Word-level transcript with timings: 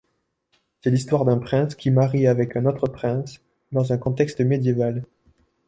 C'est 0.83 0.89
l'histoire 0.89 1.25
d'un 1.25 1.37
prince 1.37 1.75
qui 1.75 1.91
marie 1.91 2.25
avec 2.25 2.55
un 2.55 2.65
autre 2.65 2.87
prince 2.87 3.39
dans 3.71 3.93
un 3.93 3.99
contexte 3.99 4.41
médiéval. 4.41 5.03